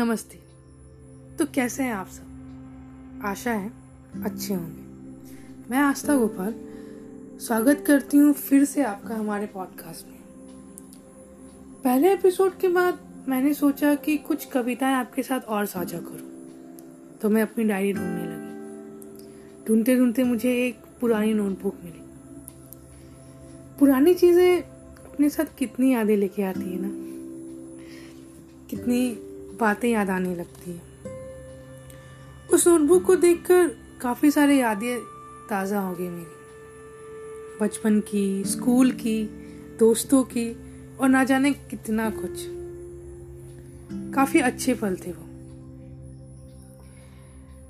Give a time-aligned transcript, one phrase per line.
[0.00, 0.38] नमस्ते।
[1.38, 3.22] तो कैसे हैं आप सब?
[3.24, 3.72] आशा है
[4.24, 6.54] अच्छे होंगे। मैं आस्था गोपाल,
[7.40, 10.18] स्वागत करती हूँ फिर से आपका हमारे पॉडकास्ट में।
[11.84, 17.30] पहले एपिसोड के बाद मैंने सोचा कि कुछ कविताएँ आपके साथ और साझा करूँ तो
[17.30, 22.02] मैं अपनी डायरी ढूँढने लगी। ढूंढते ढूंढते मुझे एक पुरानी नोटबुक मिली।
[23.78, 26.90] पुरानी चीज़ें अपने साथ कितनी यादें लेके आती है ना?
[28.70, 29.29] कितनी
[29.60, 30.80] बातें याद आने लगती है।
[32.52, 33.68] उस नोटबुक को देखकर
[34.00, 35.00] काफ़ी सारे यादें
[35.50, 36.40] ताज़ा हो गई मेरी।
[37.60, 39.24] बचपन की स्कूल की,
[39.78, 40.56] दोस्तों की
[40.96, 42.46] और ना जाने कितना कुछ।
[44.14, 45.26] काफ़ी अच्छे पल थे वो।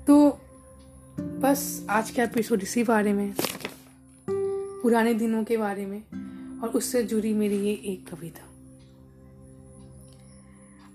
[0.07, 0.39] तो
[1.19, 3.33] बस आज का एपिसोड इसी बारे में,
[4.81, 6.01] पुराने दिनों के बारे में
[6.59, 8.50] और उससे जुड़ी मेरी ये एक कविता।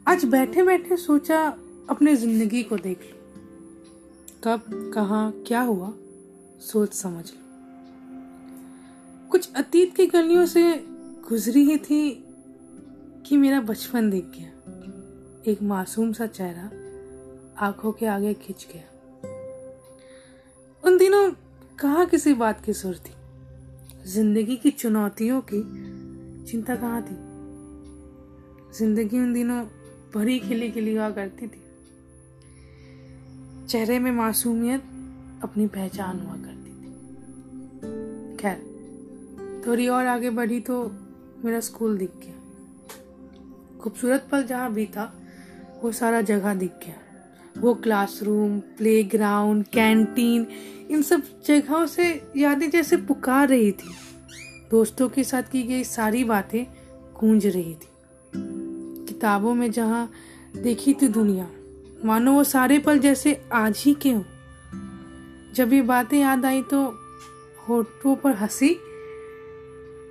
[0.08, 1.56] आज बैठे बैठे सोचा
[1.90, 3.16] अपने ज़िंदगी को देख लो।
[4.44, 4.62] कब,
[4.94, 5.92] कहा, क्या हुआ,
[6.60, 7.38] सोच समझ लो।
[9.30, 10.86] कुछ अतीत की गलियों से
[11.28, 12.24] गुजरी ही थी
[13.26, 16.70] कि मेरा बचपन दिख गया। एक मासूम सा चेहरा
[17.66, 18.84] आँखों के आगे खिंच गया।
[20.84, 21.30] उन दिनों
[21.78, 23.14] कहा किसी बात की सुर थी?
[24.10, 25.62] ज़िंदगी की चुनौतियों की
[26.50, 27.16] चिंता कहाँ थी?
[28.78, 29.64] ज़िंदगी उन दिनों
[30.16, 31.62] भरी खिली खिली हुआ करती थी।
[33.66, 34.82] चेहरे में मासूमियत
[35.42, 36.92] अपनी पहचान हुआ करती थी।
[38.36, 40.92] खैर, थोड़ी और आगे बढ़ी तो
[41.44, 42.34] मेरा स्कूल दिख गया।
[43.80, 45.22] खूबसूरत पल जहाँ भी था,
[45.82, 46.94] वो सारा जगह दिख गया।
[47.60, 50.46] वो क्लासरूम प्लेग्राउंड कैंटीन
[50.90, 53.94] इन सब जगहों से यादें जैसे पुकार रही थी।
[54.70, 56.66] दोस्तों के साथ की गई सारी बातें
[57.20, 57.88] गूंज रही थी।
[59.16, 60.10] किताबों में जहाँ
[60.56, 61.50] देखी थी दुनिया।
[62.04, 64.22] मानो वो सारे पल जैसे आज ही के हों।
[65.54, 66.94] जब ये बातें याद आई तो
[67.68, 68.74] होठों पर हँसी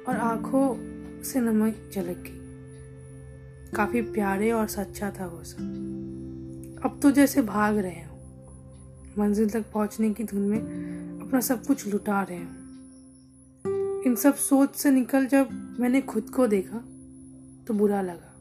[0.07, 0.75] और आँखों
[1.23, 7.77] से नमक झलक गई। काफ़ी प्यारे और सच्चा था वो सब। अब तो जैसे भाग
[7.77, 8.15] रहे हो।
[9.19, 10.59] मंजिल तक पहुँचने की धुन में
[11.21, 16.47] अपना सब कुछ लुटा रहे हो। इन सब सोच से निकल जब मैंने खुद को
[16.47, 16.77] देखा
[17.67, 18.31] तो बुरा लगा।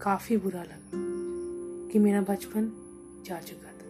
[0.00, 2.70] काफ़ी बुरा लगा कि मेरा बचपन
[3.26, 3.86] जा चुका था।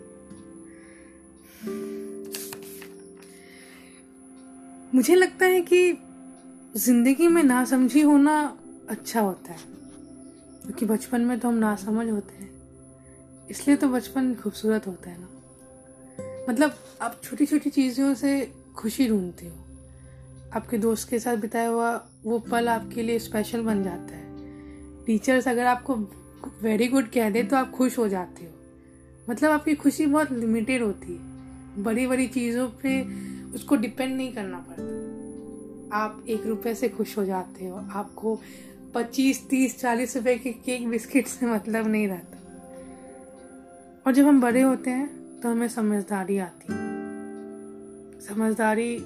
[4.95, 5.81] मुझे लगता है कि
[6.77, 8.37] ज़िंदगी में ना समझी होना
[8.89, 9.59] अच्छा होता है,
[10.63, 12.51] क्योंकि बचपन में तो हम ना समझ होते हैं।
[13.51, 15.29] इसलिए तो बचपन खूबसूरत होता है ना।
[16.49, 19.57] मतलब आप छोटी छोटी चीज़ों से खुशी ढूंढते हो।
[20.55, 21.93] आपके दोस्त के साथ बिताया हुआ
[22.25, 24.28] वो पल आपके लिए स्पेशल बन जाता है।
[25.09, 25.95] टीचर्स अगर आपको
[26.63, 28.51] वेरी गुड कह दे तो आप खुश हो जाते हो।
[29.31, 31.19] मतलब आपकी खुशी बहुत लिमिटेड होती है।
[31.83, 33.03] बड़ी बड़ी चीज़ों पे
[33.53, 38.41] उसको डिपेंड नहीं करना पड़ता। आप एक रुपए से खुश हो जाते हो। आपको
[38.95, 42.39] पच्चीस, तीस, चालीस रुपए के केक बिस्किट से मतलब नहीं रहता।
[44.07, 46.89] और जब हम बड़े होते हैं तो हमें समझदारी आती है।
[48.21, 48.97] समझदारी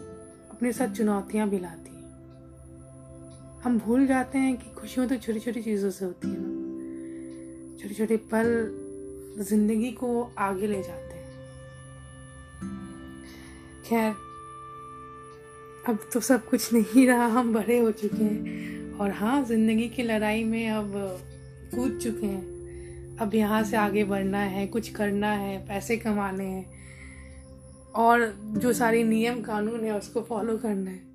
[0.51, 1.92] अपने साथ चुनौतियाँ भी लाती
[3.65, 7.95] हम भूल जाते हैं कि खुशियाँ तो छोटी छोटी चीज़ों से होती है। ना छोटे
[7.95, 8.49] छोटे पल
[9.39, 11.31] ज़िंदगी को आगे ले जाते हैं।
[13.85, 14.11] खैर,
[15.89, 20.03] अब तो सब कुछ नहीं रहा, हम बड़े हो चुके हैं। और हाँ ज़िंदगी की
[20.03, 20.93] लड़ाई में अब
[21.75, 26.67] कूद चुके हैं। अब यहाँ से आगे बढ़ना है, कुछ करना है, पैसे कमाने हैं।
[27.95, 28.27] और
[28.59, 31.12] जो सारे नियम कानून है, उसको फॉलो करना है।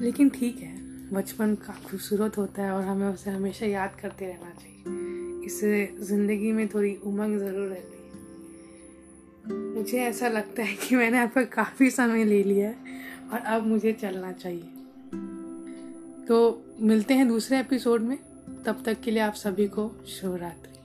[0.00, 0.76] लेकिन ठीक है,
[1.12, 6.52] बचपन का खूबसूरत होता है और हमें उसे हमेशा याद करते रहना चाहिए। इससे ज़िंदगी
[6.52, 8.06] में थोड़ी उमंग ज़रूर रहती है।
[9.74, 12.76] मुझे ऐसा लगता है कि मैंने आपका काफ़ी समय ले लिया है
[13.32, 14.70] और अब मुझे चलना चाहिए।
[16.26, 18.18] तो मिलते हैं दूसरे एपिसोड में।
[18.66, 20.77] तब तक के लिए आप सभी को शुभ रात्रि